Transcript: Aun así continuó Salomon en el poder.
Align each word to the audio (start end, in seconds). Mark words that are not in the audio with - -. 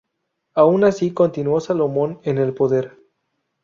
Aun 0.55 0.83
así 0.83 1.13
continuó 1.13 1.59
Salomon 1.59 2.19
en 2.23 2.39
el 2.39 2.55
poder. 2.55 2.97